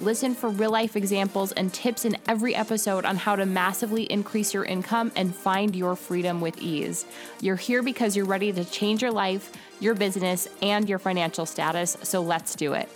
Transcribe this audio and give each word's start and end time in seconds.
Listen 0.00 0.34
for 0.34 0.48
real 0.48 0.70
life 0.70 0.96
examples 0.96 1.52
and 1.52 1.74
tips 1.74 2.06
in 2.06 2.16
every 2.26 2.54
episode 2.54 3.04
on 3.04 3.16
how 3.16 3.36
to 3.36 3.44
massively 3.44 4.04
increase 4.04 4.54
your 4.54 4.64
income 4.64 5.12
and 5.14 5.34
find 5.34 5.76
your 5.76 5.94
freedom 5.94 6.40
with 6.40 6.56
ease. 6.58 7.04
You're 7.42 7.56
here 7.56 7.82
because 7.82 8.16
you're 8.16 8.24
ready 8.24 8.50
to 8.50 8.64
change 8.64 9.02
your 9.02 9.10
life, 9.10 9.52
your 9.78 9.92
business, 9.94 10.48
and 10.62 10.88
your 10.88 10.98
financial 10.98 11.44
status, 11.44 11.98
so 12.02 12.22
let's 12.22 12.54
do 12.54 12.72
it. 12.72 12.88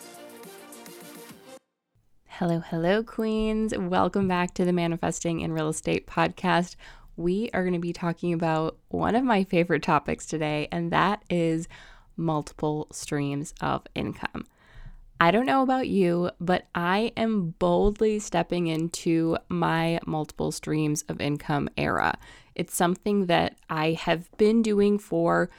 Hello, 2.27 2.61
hello, 2.61 3.03
Queens. 3.03 3.77
Welcome 3.77 4.27
back 4.27 4.55
to 4.55 4.65
the 4.65 4.73
Manifesting 4.73 5.41
in 5.41 5.53
Real 5.53 5.69
Estate 5.69 6.07
podcast. 6.07 6.75
We 7.19 7.51
are 7.53 7.65
going 7.65 7.75
to 7.75 7.79
be 7.79 7.93
talking 7.93 8.33
about 8.33 8.79
one 8.89 9.15
of 9.15 9.25
my 9.25 9.45
favorite 9.45 9.83
topics 9.83 10.25
today, 10.25 10.69
and 10.73 10.91
that 10.91 11.23
is 11.29 11.69
multiple 12.17 12.89
streams 12.93 13.53
of 13.61 13.83
income. 13.95 14.47
I 15.21 15.31
don't 15.31 15.47
know 15.47 15.63
about 15.63 15.89
you, 15.89 16.31
but 16.41 16.67
I 16.75 17.13
am 17.17 17.55
boldly 17.59 18.19
stepping 18.19 18.67
into 18.67 19.39
my 19.49 20.01
multiple 20.07 20.53
streams 20.53 21.03
of 21.09 21.21
income 21.21 21.69
era. 21.77 22.19
It's 22.55 22.75
something 22.75 23.27
that 23.27 23.56
I 23.71 23.93
have 23.93 24.31
been 24.37 24.61
doing 24.61 24.98
for 24.98 25.51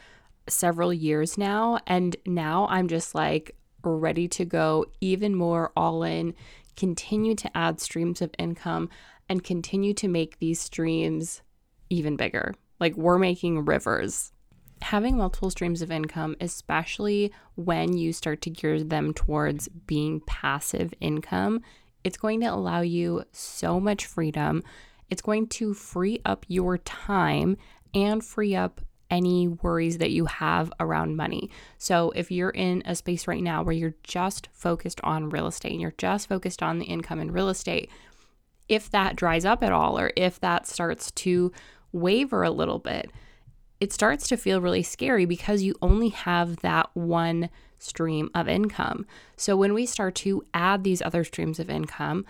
several 0.47 0.93
years 0.93 1.37
now. 1.37 1.79
And 1.87 2.15
now 2.25 2.67
I'm 2.69 2.87
just 2.87 3.15
like 3.15 3.55
ready 3.83 4.27
to 4.27 4.45
go 4.45 4.85
even 5.01 5.35
more 5.35 5.71
all 5.75 6.03
in, 6.03 6.33
continue 6.75 7.35
to 7.35 7.57
add 7.57 7.79
streams 7.79 8.21
of 8.21 8.31
income, 8.37 8.89
and 9.29 9.43
continue 9.43 9.93
to 9.95 10.07
make 10.07 10.39
these 10.39 10.59
streams 10.59 11.41
even 11.89 12.15
bigger. 12.15 12.53
Like 12.79 12.95
we're 12.95 13.17
making 13.17 13.65
rivers 13.65 14.31
having 14.81 15.17
multiple 15.17 15.49
streams 15.49 15.81
of 15.81 15.91
income, 15.91 16.35
especially 16.39 17.31
when 17.55 17.97
you 17.97 18.13
start 18.13 18.41
to 18.41 18.49
gear 18.49 18.83
them 18.83 19.13
towards 19.13 19.67
being 19.67 20.21
passive 20.21 20.93
income, 20.99 21.61
it's 22.03 22.17
going 22.17 22.41
to 22.41 22.47
allow 22.47 22.81
you 22.81 23.23
so 23.31 23.79
much 23.79 24.05
freedom. 24.05 24.63
It's 25.09 25.21
going 25.21 25.47
to 25.47 25.73
free 25.73 26.19
up 26.25 26.45
your 26.47 26.77
time 26.77 27.57
and 27.93 28.23
free 28.23 28.55
up 28.55 28.81
any 29.09 29.47
worries 29.47 29.99
that 29.99 30.11
you 30.11 30.25
have 30.25 30.71
around 30.79 31.15
money. 31.15 31.49
So, 31.77 32.11
if 32.11 32.31
you're 32.31 32.49
in 32.49 32.81
a 32.85 32.95
space 32.95 33.27
right 33.27 33.41
now 33.41 33.63
where 33.63 33.73
you're 33.73 33.95
just 34.03 34.49
focused 34.51 34.99
on 35.03 35.29
real 35.29 35.47
estate 35.47 35.71
and 35.71 35.81
you're 35.81 35.93
just 35.97 36.27
focused 36.27 36.63
on 36.63 36.79
the 36.79 36.85
income 36.85 37.19
in 37.19 37.31
real 37.31 37.49
estate, 37.49 37.89
if 38.67 38.89
that 38.91 39.15
dries 39.15 39.45
up 39.45 39.63
at 39.63 39.71
all 39.71 39.97
or 39.97 40.11
if 40.15 40.39
that 40.39 40.67
starts 40.67 41.11
to 41.11 41.51
waver 41.91 42.43
a 42.43 42.51
little 42.51 42.79
bit, 42.79 43.11
it 43.85 43.93
starts 43.93 44.27
to 44.27 44.35
feel 44.35 44.61
really 44.61 44.81
scary 44.81 45.25
because 45.25 45.61
you 45.61 45.75
only 45.79 46.09
have 46.09 46.57
that 46.61 46.89
one 46.95 47.51
stream 47.77 48.31
of 48.33 48.49
income. 48.49 49.05
So 49.37 49.55
when 49.55 49.75
we 49.75 49.85
start 49.85 50.15
to 50.15 50.43
add 50.55 50.83
these 50.83 51.03
other 51.03 51.23
streams 51.23 51.59
of 51.59 51.69
income, 51.69 52.25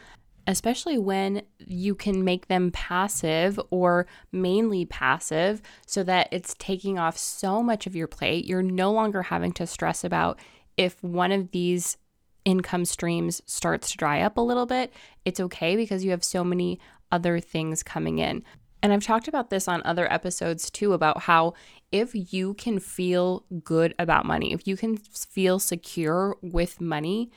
especially 0.47 0.97
when 0.97 1.43
you 1.59 1.95
can 1.95 2.25
make 2.25 2.49
them 2.49 2.71
passive 2.71 3.57
or 3.69 4.05
mainly 4.33 4.83
passive 4.83 5.61
so 5.87 6.03
that 6.03 6.27
it's 6.29 6.55
taking 6.59 6.99
off 6.99 7.17
so 7.17 7.63
much 7.63 7.87
of 7.87 7.95
your 7.95 8.07
plate, 8.07 8.43
you're 8.43 8.61
no 8.61 8.91
longer 8.91 9.21
having 9.21 9.53
to 9.53 9.65
stress 9.65 10.03
about 10.03 10.37
if 10.75 11.01
one 11.01 11.31
of 11.31 11.51
these 11.51 11.95
income 12.43 12.83
streams 12.83 13.41
starts 13.45 13.91
to 13.91 13.97
dry 13.97 14.19
up 14.19 14.35
a 14.35 14.41
little 14.41 14.65
bit, 14.65 14.91
it's 15.23 15.39
okay 15.39 15.77
because 15.77 16.03
you 16.03 16.11
have 16.11 16.21
so 16.21 16.43
many 16.43 16.81
other 17.13 17.39
things 17.39 17.81
coming 17.81 18.19
in. 18.19 18.43
And 18.85 18.93
I've 18.93 19.03
talked 19.03 19.27
about 19.27 19.49
this 19.49 19.67
on 19.67 19.81
other 19.83 20.13
episodes 20.13 20.69
too 20.69 20.93
about 20.93 21.23
how 21.23 21.55
if 21.91 22.11
you 22.31 22.53
can 22.53 22.77
feel 22.77 23.43
good 23.63 23.95
about 23.97 24.27
money, 24.27 24.53
if 24.53 24.67
you 24.67 24.77
can 24.77 24.95
feel 24.95 25.57
secure 25.57 26.37
with 26.43 26.79
money, 26.79 27.31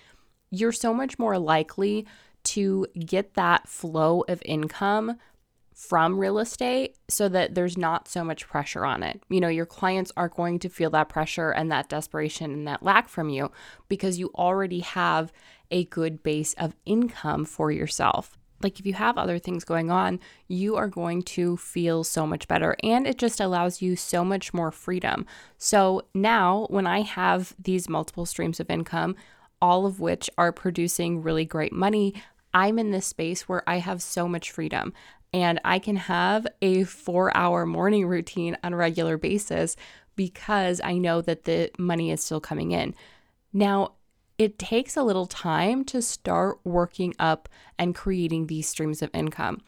you're 0.51 0.73
so 0.73 0.93
much 0.93 1.19
more 1.19 1.39
likely 1.39 2.07
to 2.45 2.87
get 2.99 3.33
that 3.33 3.67
flow 3.67 4.27
of 4.29 4.43
income 4.45 5.17
from 5.73 6.19
real 6.19 6.39
estate 6.39 6.97
so 7.09 7.31
that 7.31 7.55
there's 7.55 7.79
not 7.79 8.09
so 8.09 8.23
much 8.23 8.47
pressure 8.47 8.85
on 8.85 9.03
it. 9.03 9.23
You 9.31 9.41
know, 9.41 9.49
your 9.49 9.65
clients 9.65 10.13
are 10.19 10.29
going 10.29 10.59
to 10.59 10.69
feel 10.69 10.91
that 10.91 11.09
pressure 11.09 11.51
and 11.51 11.73
that 11.73 11.89
desperation 11.89 12.53
and 12.53 12.69
that 12.69 12.83
lack 12.83 13.09
from 13.09 13.31
you 13.31 13.51
because 13.89 14.19
you 14.19 14.31
already 14.35 14.81
have 14.81 15.33
a 15.71 15.85
good 15.85 16.23
base 16.23 16.53
of 16.59 16.77
income 16.85 17.47
for 17.47 17.73
yourself 17.73 18.37
like 18.63 18.81
if 18.81 18.87
you 18.87 18.95
have 18.95 19.17
other 19.17 19.39
things 19.39 19.65
going 19.65 19.91
on, 19.91 20.21
you 20.49 20.77
are 20.77 20.89
going 20.89 21.23
to 21.23 21.57
feel 21.57 22.05
so 22.05 22.27
much 22.27 22.49
better 22.49 22.77
and 22.83 23.07
it 23.07 23.19
just 23.19 23.41
allows 23.41 23.81
you 23.81 23.97
so 23.97 24.25
much 24.25 24.53
more 24.53 24.71
freedom. 24.71 25.27
So 25.57 26.03
now, 26.15 26.67
when 26.71 26.87
I 26.87 27.03
have 27.03 27.55
these 27.59 27.89
multiple 27.89 28.27
streams 28.27 28.61
of 28.61 28.71
income, 28.71 29.17
all 29.61 29.87
of 29.87 30.01
which 30.01 30.31
are 30.39 30.53
producing 30.53 31.23
really 31.23 31.45
great 31.45 31.73
money, 31.73 32.15
I'm 32.55 32.79
in 32.79 32.91
this 32.91 33.07
space 33.07 33.49
where 33.49 33.69
I 33.69 33.79
have 33.79 34.03
so 34.03 34.29
much 34.29 34.51
freedom 34.51 34.93
and 35.33 35.61
I 35.65 35.79
can 35.79 35.97
have 35.97 36.47
a 36.63 36.85
four 36.85 37.37
hour 37.37 37.67
morning 37.67 38.07
routine 38.07 38.57
on 38.65 38.73
a 38.73 38.77
regular 38.77 39.19
basis 39.19 39.77
because 40.17 40.81
I 40.83 40.99
know 40.99 41.21
that 41.21 41.45
the 41.45 41.71
money 41.79 42.11
is 42.11 42.23
still 42.23 42.41
coming 42.41 42.73
in. 42.73 42.95
Now, 43.53 43.93
it 44.38 44.59
takes 44.59 44.97
a 44.97 45.03
little 45.03 45.26
time 45.26 45.84
to 45.84 46.00
start 46.00 46.59
working 46.65 47.15
up 47.19 47.49
and 47.78 47.94
creating 47.94 48.47
these 48.47 48.69
streams 48.69 49.03
of 49.03 49.10
income. 49.12 49.60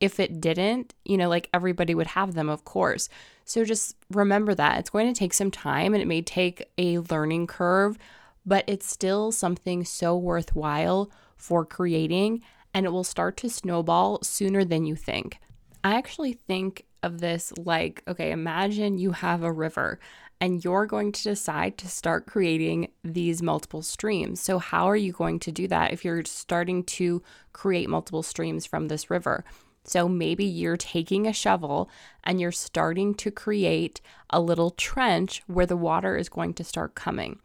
If 0.00 0.20
it 0.20 0.40
didn't, 0.40 0.94
you 1.04 1.16
know, 1.16 1.28
like 1.28 1.48
everybody 1.52 1.94
would 1.94 2.08
have 2.08 2.34
them, 2.34 2.48
of 2.48 2.64
course. 2.64 3.08
So 3.44 3.64
just 3.64 3.96
remember 4.10 4.54
that 4.54 4.78
it's 4.78 4.90
going 4.90 5.12
to 5.12 5.18
take 5.18 5.32
some 5.32 5.50
time 5.50 5.94
and 5.94 6.02
it 6.02 6.06
may 6.06 6.22
take 6.22 6.62
a 6.76 6.98
learning 6.98 7.46
curve, 7.46 7.98
but 8.44 8.64
it's 8.66 8.88
still 8.88 9.32
something 9.32 9.84
so 9.84 10.16
worthwhile 10.16 11.10
for 11.36 11.64
creating 11.64 12.42
and 12.74 12.84
it 12.84 12.90
will 12.90 13.04
start 13.04 13.36
to 13.38 13.48
snowball 13.48 14.22
sooner 14.22 14.64
than 14.64 14.84
you 14.84 14.94
think. 14.94 15.38
I 15.82 15.94
actually 15.94 16.34
think 16.34 16.84
of 17.02 17.20
this 17.20 17.52
like 17.56 18.02
okay, 18.06 18.30
imagine 18.30 18.98
you 18.98 19.12
have 19.12 19.42
a 19.42 19.52
river 19.52 19.98
and 20.40 20.64
you're 20.64 20.86
going 20.86 21.12
to 21.12 21.22
decide 21.22 21.78
to 21.78 21.88
start 21.88 22.26
creating 22.26 22.88
these 23.02 23.42
multiple 23.42 23.82
streams. 23.82 24.40
So, 24.40 24.58
how 24.58 24.88
are 24.88 24.96
you 24.96 25.12
going 25.12 25.40
to 25.40 25.52
do 25.52 25.66
that 25.68 25.92
if 25.92 26.04
you're 26.04 26.24
starting 26.24 26.84
to 26.84 27.22
create 27.52 27.88
multiple 27.88 28.22
streams 28.22 28.66
from 28.66 28.88
this 28.88 29.10
river? 29.10 29.44
So, 29.84 30.08
maybe 30.08 30.44
you're 30.44 30.76
taking 30.76 31.26
a 31.26 31.32
shovel 31.32 31.90
and 32.24 32.40
you're 32.40 32.52
starting 32.52 33.14
to 33.16 33.30
create 33.30 34.00
a 34.30 34.40
little 34.40 34.70
trench 34.70 35.42
where 35.46 35.66
the 35.66 35.76
water 35.76 36.16
is 36.16 36.28
going 36.28 36.54
to 36.54 36.64
start 36.64 36.94
coming. 36.94 37.40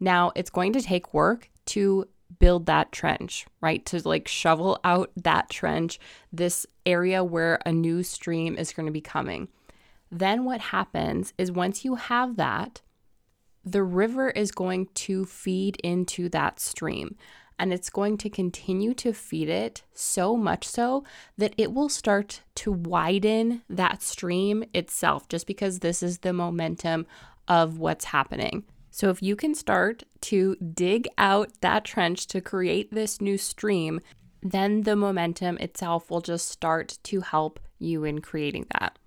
Now, 0.00 0.32
it's 0.34 0.50
going 0.50 0.72
to 0.74 0.82
take 0.82 1.12
work 1.12 1.50
to 1.66 2.06
build 2.38 2.66
that 2.66 2.92
trench, 2.92 3.46
right? 3.60 3.84
To 3.86 4.06
like 4.08 4.28
shovel 4.28 4.78
out 4.84 5.10
that 5.16 5.50
trench, 5.50 5.98
this 6.32 6.66
area 6.86 7.24
where 7.24 7.58
a 7.66 7.72
new 7.72 8.02
stream 8.02 8.56
is 8.56 8.72
going 8.72 8.86
to 8.86 8.92
be 8.92 9.00
coming. 9.00 9.48
Then 10.10 10.44
what 10.44 10.60
happens 10.60 11.32
is 11.38 11.52
once 11.52 11.84
you 11.84 11.96
have 11.96 12.36
that, 12.36 12.82
the 13.64 13.82
river 13.82 14.30
is 14.30 14.50
going 14.50 14.88
to 14.94 15.24
feed 15.24 15.76
into 15.84 16.28
that 16.30 16.58
stream 16.60 17.16
and 17.58 17.72
it's 17.72 17.90
going 17.90 18.16
to 18.18 18.30
continue 18.30 18.94
to 18.94 19.12
feed 19.12 19.48
it 19.48 19.82
so 19.92 20.36
much 20.36 20.66
so 20.66 21.04
that 21.36 21.54
it 21.58 21.72
will 21.72 21.88
start 21.88 22.42
to 22.54 22.70
widen 22.70 23.62
that 23.68 24.00
stream 24.00 24.64
itself 24.72 25.28
just 25.28 25.46
because 25.46 25.80
this 25.80 26.02
is 26.02 26.18
the 26.18 26.32
momentum 26.32 27.06
of 27.48 27.78
what's 27.78 28.06
happening. 28.06 28.64
So, 28.90 29.10
if 29.10 29.22
you 29.22 29.36
can 29.36 29.54
start 29.54 30.02
to 30.22 30.56
dig 30.56 31.08
out 31.18 31.50
that 31.60 31.84
trench 31.84 32.26
to 32.28 32.40
create 32.40 32.92
this 32.92 33.20
new 33.20 33.36
stream, 33.36 34.00
then 34.42 34.82
the 34.82 34.96
momentum 34.96 35.58
itself 35.58 36.10
will 36.10 36.20
just 36.20 36.48
start 36.48 36.98
to 37.04 37.20
help 37.20 37.60
you 37.78 38.04
in 38.04 38.20
creating 38.20 38.66
that. 38.72 38.98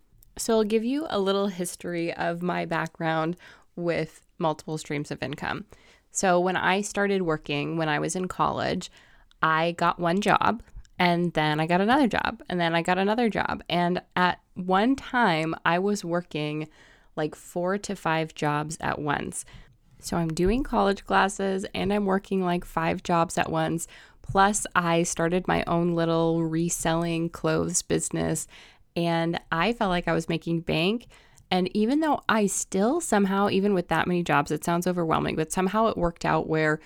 So, 0.42 0.56
I'll 0.56 0.64
give 0.64 0.84
you 0.84 1.06
a 1.12 1.20
little 1.20 1.50
history 1.50 2.12
of 2.12 2.42
my 2.42 2.66
background 2.66 3.38
with 3.76 4.24
multiple 4.40 4.80
streams 4.80 5.12
of 5.12 5.22
income. 5.22 5.66
So, 6.10 6.40
when 6.40 6.58
I 6.58 6.82
started 6.82 7.22
working 7.22 7.78
when 7.78 7.88
I 7.88 8.00
was 8.00 8.16
in 8.16 8.28
college, 8.28 8.92
I 9.44 9.74
got 9.74 10.00
one 10.00 10.20
job 10.20 10.64
and 10.98 11.32
then 11.34 11.60
I 11.60 11.68
got 11.68 11.80
another 11.80 12.08
job 12.08 12.42
and 12.50 12.60
then 12.60 12.74
I 12.74 12.82
got 12.82 12.98
another 12.98 13.30
job. 13.30 13.64
And 13.70 14.02
at 14.16 14.40
one 14.56 14.96
time, 14.96 15.54
I 15.64 15.78
was 15.78 16.04
working 16.04 16.68
like 17.16 17.36
four 17.36 17.78
to 17.78 17.96
five 17.96 18.34
jobs 18.34 18.80
at 18.82 18.98
once. 18.98 19.46
So, 20.00 20.18
I'm 20.18 20.30
doing 20.30 20.64
college 20.64 21.06
classes 21.06 21.68
and 21.76 21.94
I'm 21.94 22.08
working 22.08 22.44
like 22.44 22.66
five 22.66 23.04
jobs 23.04 23.38
at 23.38 23.52
once 23.52 23.88
Plus, 24.32 24.66
I 24.76 25.04
started 25.04 25.48
my 25.48 25.64
own 25.68 25.94
little 25.94 26.44
reselling 26.44 27.30
clothes 27.30 27.82
business 27.82 28.48
and 28.96 29.40
I 29.52 29.74
felt 29.74 29.90
like 29.90 30.08
I 30.08 30.14
was 30.14 30.30
making 30.30 30.62
bank. 30.62 31.08
And 31.50 31.70
even 31.76 32.00
though 32.00 32.22
I 32.30 32.48
still 32.48 33.02
somehow, 33.02 33.50
even 33.50 33.74
with 33.74 33.90
that 33.90 34.08
many 34.08 34.24
jobs, 34.24 34.52
it 34.52 34.64
sounds 34.64 34.88
overwhelming, 34.88 35.36
but 35.36 35.52
somehow 35.52 35.88
it 35.88 35.98
worked 35.98 36.26
out 36.26 36.48
where 36.48 36.80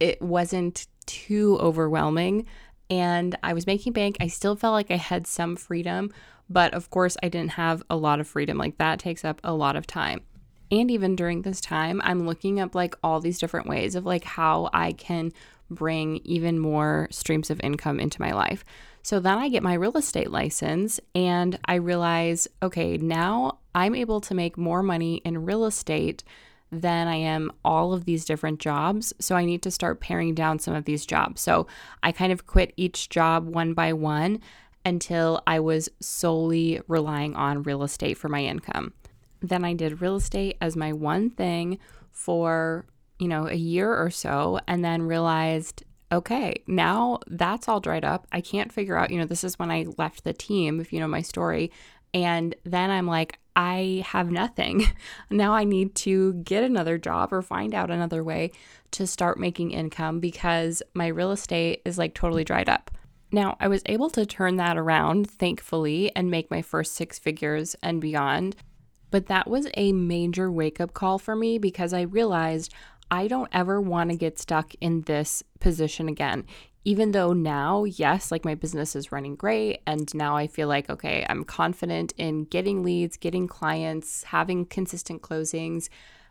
it 0.00 0.20
wasn't 0.20 0.86
too 1.06 1.56
overwhelming. 1.60 2.46
And 2.90 3.36
I 3.42 3.52
was 3.52 3.66
making 3.66 3.92
bank. 3.92 4.16
I 4.20 4.26
still 4.26 4.56
felt 4.56 4.72
like 4.72 4.90
I 4.90 4.96
had 4.96 5.26
some 5.26 5.56
freedom, 5.56 6.12
but 6.50 6.74
of 6.74 6.90
course, 6.90 7.16
I 7.22 7.28
didn't 7.28 7.52
have 7.52 7.82
a 7.90 7.96
lot 7.96 8.18
of 8.18 8.26
freedom. 8.26 8.58
Like 8.58 8.78
that 8.78 8.98
takes 8.98 9.24
up 9.24 9.40
a 9.44 9.52
lot 9.52 9.76
of 9.76 9.86
time. 9.86 10.22
And 10.70 10.90
even 10.90 11.16
during 11.16 11.42
this 11.42 11.60
time, 11.60 12.00
I'm 12.04 12.26
looking 12.26 12.60
up 12.60 12.74
like 12.74 12.94
all 13.02 13.20
these 13.20 13.38
different 13.38 13.68
ways 13.68 13.94
of 13.94 14.04
like 14.04 14.24
how 14.24 14.68
I 14.72 14.92
can 14.92 15.32
bring 15.70 16.16
even 16.24 16.58
more 16.58 17.08
streams 17.10 17.50
of 17.50 17.60
income 17.60 18.00
into 18.00 18.20
my 18.20 18.32
life. 18.32 18.64
So 19.02 19.20
then 19.20 19.38
I 19.38 19.48
get 19.48 19.62
my 19.62 19.74
real 19.74 19.96
estate 19.96 20.30
license 20.30 21.00
and 21.14 21.58
I 21.64 21.76
realize, 21.76 22.48
okay, 22.62 22.96
now 22.98 23.58
I'm 23.74 23.94
able 23.94 24.20
to 24.22 24.34
make 24.34 24.58
more 24.58 24.82
money 24.82 25.16
in 25.24 25.44
real 25.44 25.64
estate 25.64 26.24
than 26.70 27.08
I 27.08 27.14
am 27.16 27.50
all 27.64 27.94
of 27.94 28.04
these 28.04 28.24
different 28.26 28.60
jobs. 28.60 29.14
So 29.18 29.34
I 29.34 29.44
need 29.46 29.62
to 29.62 29.70
start 29.70 30.00
paring 30.00 30.34
down 30.34 30.58
some 30.58 30.74
of 30.74 30.84
these 30.84 31.06
jobs. 31.06 31.40
So 31.40 31.66
I 32.02 32.12
kind 32.12 32.32
of 32.32 32.46
quit 32.46 32.74
each 32.76 33.08
job 33.08 33.46
one 33.46 33.72
by 33.72 33.94
one 33.94 34.40
until 34.84 35.42
I 35.46 35.60
was 35.60 35.88
solely 36.00 36.80
relying 36.88 37.34
on 37.34 37.62
real 37.62 37.82
estate 37.82 38.18
for 38.18 38.28
my 38.28 38.44
income. 38.44 38.92
Then 39.40 39.64
I 39.64 39.72
did 39.72 40.02
real 40.02 40.16
estate 40.16 40.56
as 40.60 40.76
my 40.76 40.92
one 40.92 41.30
thing 41.30 41.78
for, 42.10 42.84
you 43.18 43.28
know, 43.28 43.46
a 43.46 43.54
year 43.54 43.94
or 43.94 44.10
so 44.10 44.60
and 44.66 44.84
then 44.84 45.02
realized 45.02 45.84
okay, 46.10 46.62
now 46.66 47.18
that's 47.26 47.68
all 47.68 47.80
dried 47.80 48.04
up. 48.04 48.26
I 48.32 48.40
can't 48.40 48.72
figure 48.72 48.96
out, 48.96 49.10
you 49.10 49.18
know, 49.18 49.26
this 49.26 49.44
is 49.44 49.58
when 49.58 49.70
I 49.70 49.84
left 49.98 50.24
the 50.24 50.32
team, 50.32 50.80
if 50.80 50.92
you 50.92 51.00
know 51.00 51.08
my 51.08 51.22
story. 51.22 51.70
And 52.14 52.54
then 52.64 52.90
I'm 52.90 53.06
like, 53.06 53.38
I 53.54 54.04
have 54.06 54.30
nothing. 54.30 54.86
now 55.30 55.52
I 55.52 55.64
need 55.64 55.94
to 55.96 56.34
get 56.34 56.64
another 56.64 56.96
job 56.96 57.32
or 57.32 57.42
find 57.42 57.74
out 57.74 57.90
another 57.90 58.24
way 58.24 58.52
to 58.92 59.06
start 59.06 59.38
making 59.38 59.72
income 59.72 60.20
because 60.20 60.82
my 60.94 61.08
real 61.08 61.30
estate 61.32 61.82
is 61.84 61.98
like 61.98 62.14
totally 62.14 62.44
dried 62.44 62.68
up. 62.68 62.90
Now, 63.30 63.58
I 63.60 63.68
was 63.68 63.82
able 63.84 64.08
to 64.10 64.24
turn 64.24 64.56
that 64.56 64.78
around, 64.78 65.28
thankfully, 65.28 66.10
and 66.16 66.30
make 66.30 66.50
my 66.50 66.62
first 66.62 66.94
six 66.94 67.18
figures 67.18 67.76
and 67.82 68.00
beyond. 68.00 68.56
But 69.10 69.26
that 69.26 69.48
was 69.48 69.68
a 69.74 69.92
major 69.92 70.50
wake 70.50 70.80
up 70.80 70.94
call 70.94 71.18
for 71.18 71.36
me 71.36 71.58
because 71.58 71.92
I 71.92 72.02
realized 72.02 72.72
I 73.10 73.28
don't 73.28 73.48
ever 73.52 73.80
want 73.80 74.10
to 74.10 74.16
get 74.16 74.38
stuck 74.38 74.74
in 74.80 75.02
this 75.02 75.42
position 75.60 76.08
again. 76.08 76.44
Even 76.84 77.12
though 77.12 77.32
now, 77.32 77.84
yes, 77.84 78.30
like 78.30 78.44
my 78.44 78.54
business 78.54 78.96
is 78.96 79.12
running 79.12 79.34
great. 79.34 79.80
And 79.86 80.12
now 80.14 80.36
I 80.36 80.46
feel 80.46 80.68
like, 80.68 80.88
okay, 80.88 81.26
I'm 81.28 81.44
confident 81.44 82.12
in 82.16 82.44
getting 82.44 82.82
leads, 82.82 83.16
getting 83.16 83.46
clients, 83.46 84.24
having 84.24 84.64
consistent 84.64 85.20
closings. 85.22 85.88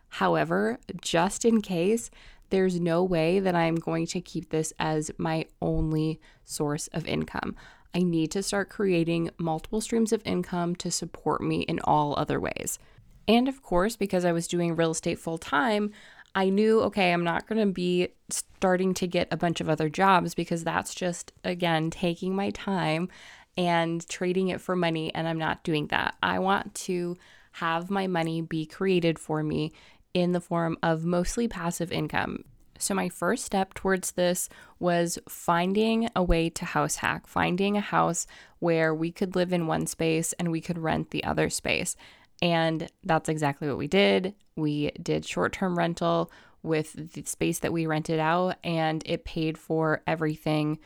However, 0.09 0.79
just 1.01 1.45
in 1.45 1.62
case, 1.62 2.09
there's 2.50 2.80
no 2.80 3.03
way 3.03 3.39
that 3.39 3.56
I'm 3.56 3.75
going 3.75 4.07
to 4.07 4.21
keep 4.21 4.50
this 4.50 4.73
as 4.80 5.12
my 5.18 5.45
only 5.62 6.19
source 6.45 6.88
of 6.88 7.06
income. 7.06 7.56
I 7.94 8.00
need 8.00 8.31
to 8.31 8.44
start 8.44 8.69
creating 8.69 9.31
multiple 9.38 9.81
streams 9.81 10.13
of 10.13 10.21
income 10.25 10.75
to 10.77 10.91
support 10.91 11.41
me 11.41 11.62
in 11.62 11.80
all 11.83 12.13
other 12.18 12.39
ways. 12.39 12.80
And 13.27 13.50
of 13.50 13.62
course, 13.62 13.95
because 13.95 14.23
I 14.23 14.31
was 14.31 14.47
doing 14.47 14.75
real 14.75 14.91
estate 14.91 15.19
full 15.19 15.38
time, 15.38 15.91
I 16.37 16.49
knew, 16.49 16.81
okay, 16.81 17.11
I'm 17.11 17.23
not 17.23 17.47
going 17.47 17.67
to 17.67 17.73
be 17.73 18.09
starting 18.29 18.93
to 18.93 19.07
get 19.07 19.27
a 19.31 19.37
bunch 19.37 19.59
of 19.59 19.69
other 19.69 19.89
jobs 19.89 20.35
because 20.35 20.63
that's 20.63 20.93
just, 20.93 21.33
again, 21.43 21.89
taking 21.89 22.35
my 22.35 22.51
time 22.51 23.09
and 23.57 24.07
trading 24.07 24.49
it 24.49 24.61
for 24.61 24.75
money. 24.75 25.11
And 25.15 25.27
I'm 25.27 25.39
not 25.39 25.63
doing 25.63 25.87
that. 25.87 26.13
I 26.21 26.37
want 26.37 26.75
to 26.75 27.17
have 27.53 27.89
my 27.89 28.05
money 28.05 28.41
be 28.41 28.67
created 28.67 29.17
for 29.17 29.41
me 29.41 29.73
in 30.13 30.31
the 30.31 30.39
form 30.39 30.77
of 30.83 31.05
mostly 31.05 31.47
passive 31.47 31.91
income. 31.91 32.43
So, 32.77 32.93
my 32.93 33.09
first 33.09 33.43
step 33.43 33.73
towards 33.73 34.11
this 34.11 34.47
was 34.77 35.17
finding 35.27 36.07
a 36.15 36.21
way 36.21 36.51
to 36.51 36.65
house 36.65 36.97
hack, 36.97 37.25
finding 37.25 37.75
a 37.75 37.81
house 37.81 38.27
where 38.59 38.93
we 38.93 39.11
could 39.11 39.35
live 39.35 39.51
in 39.51 39.65
one 39.65 39.87
space 39.87 40.33
and 40.33 40.51
we 40.51 40.61
could 40.61 40.77
rent 40.77 41.09
the 41.09 41.23
other 41.23 41.49
space. 41.49 41.95
And 42.43 42.91
that's 43.03 43.27
exactly 43.27 43.67
what 43.67 43.79
we 43.79 43.87
did. 43.87 44.35
We 44.57 44.92
did 45.01 45.25
short 45.25 45.54
term 45.54 45.77
rental 45.77 46.31
with 46.63 47.13
the 47.13 47.24
space 47.24 47.59
that 47.59 47.71
we 47.71 47.86
rented 47.86 48.19
out, 48.19 48.57
and 48.63 49.04
it 49.06 49.24
paid 49.24 49.57
for 49.57 50.01
everything 50.06 50.80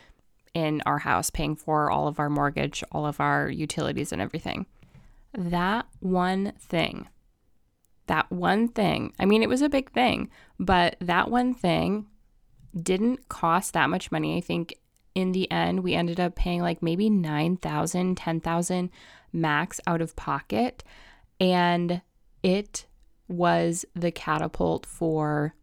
in 0.53 0.81
our 0.85 0.99
house, 0.99 1.29
paying 1.29 1.55
for 1.55 1.89
all 1.89 2.07
of 2.07 2.19
our 2.19 2.29
mortgage, 2.29 2.83
all 2.91 3.05
of 3.05 3.19
our 3.19 3.49
utilities, 3.49 4.11
and 4.11 4.21
everything. 4.21 4.65
That 5.33 5.87
one 5.99 6.53
thing, 6.59 7.07
that 8.07 8.29
one 8.29 8.67
thing, 8.67 9.13
I 9.17 9.25
mean, 9.25 9.41
it 9.43 9.49
was 9.49 9.61
a 9.61 9.69
big 9.69 9.91
thing, 9.91 10.29
but 10.59 10.97
that 10.99 11.31
one 11.31 11.53
thing 11.53 12.07
didn't 12.75 13.29
cost 13.29 13.73
that 13.73 13.89
much 13.89 14.11
money. 14.11 14.37
I 14.37 14.41
think 14.41 14.75
in 15.15 15.31
the 15.31 15.49
end, 15.51 15.81
we 15.81 15.93
ended 15.93 16.19
up 16.19 16.35
paying 16.35 16.61
like 16.61 16.81
maybe 16.81 17.09
9,000, 17.09 18.15
10,000 18.15 18.89
max 19.33 19.79
out 19.87 20.01
of 20.01 20.15
pocket. 20.15 20.83
And 21.39 22.01
it 22.43 22.85
was 23.31 23.85
the 23.95 24.11
catapult 24.11 24.85
for 24.85 25.55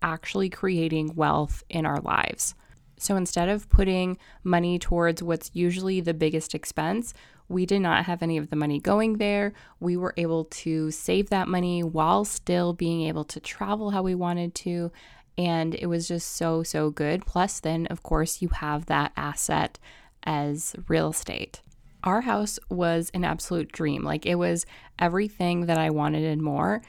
actually 0.00 0.48
creating 0.48 1.14
wealth 1.14 1.64
in 1.68 1.84
our 1.84 2.00
lives. 2.00 2.54
So 2.98 3.16
instead 3.16 3.48
of 3.48 3.68
putting 3.68 4.18
money 4.42 4.78
towards 4.78 5.22
what's 5.22 5.50
usually 5.54 6.00
the 6.00 6.14
biggest 6.14 6.54
expense, 6.54 7.14
we 7.48 7.64
did 7.64 7.80
not 7.80 8.04
have 8.04 8.22
any 8.22 8.36
of 8.36 8.50
the 8.50 8.56
money 8.56 8.80
going 8.80 9.14
there. 9.14 9.52
We 9.80 9.96
were 9.96 10.14
able 10.16 10.44
to 10.44 10.90
save 10.90 11.30
that 11.30 11.48
money 11.48 11.82
while 11.82 12.24
still 12.24 12.72
being 12.72 13.02
able 13.02 13.24
to 13.24 13.40
travel 13.40 13.90
how 13.90 14.02
we 14.02 14.14
wanted 14.14 14.54
to. 14.56 14.92
And 15.36 15.74
it 15.76 15.86
was 15.86 16.08
just 16.08 16.36
so, 16.36 16.62
so 16.62 16.90
good. 16.90 17.24
Plus, 17.24 17.60
then, 17.60 17.86
of 17.86 18.02
course, 18.02 18.42
you 18.42 18.48
have 18.48 18.86
that 18.86 19.12
asset 19.16 19.78
as 20.24 20.74
real 20.88 21.10
estate 21.10 21.62
our 22.04 22.20
house 22.20 22.58
was 22.70 23.10
an 23.14 23.24
absolute 23.24 23.72
dream. 23.72 24.02
Like 24.02 24.26
it 24.26 24.36
was 24.36 24.66
everything 24.98 25.66
that 25.66 25.78
I 25.78 25.90
wanted 25.90 26.24
and 26.24 26.42
more. 26.42 26.82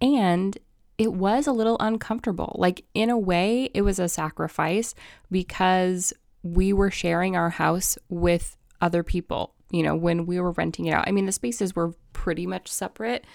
And 0.00 0.56
it 0.98 1.12
was 1.12 1.46
a 1.46 1.52
little 1.52 1.76
uncomfortable. 1.80 2.56
Like 2.58 2.84
in 2.94 3.10
a 3.10 3.18
way, 3.18 3.70
it 3.74 3.82
was 3.82 3.98
a 3.98 4.08
sacrifice 4.08 4.94
because 5.30 6.12
we 6.42 6.72
were 6.72 6.90
sharing 6.90 7.36
our 7.36 7.50
house 7.50 7.98
with 8.08 8.56
other 8.80 9.02
people, 9.02 9.54
you 9.70 9.82
know, 9.82 9.94
when 9.94 10.26
we 10.26 10.40
were 10.40 10.52
renting 10.52 10.86
it 10.86 10.92
out. 10.92 11.06
I 11.06 11.12
mean, 11.12 11.26
the 11.26 11.32
spaces 11.32 11.74
were 11.74 11.94
pretty 12.12 12.46
much 12.46 12.68
separate. 12.70 13.26